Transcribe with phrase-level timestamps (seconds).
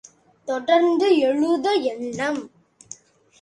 [0.47, 2.41] தொடர்ந்து எழுத எண்ணம்.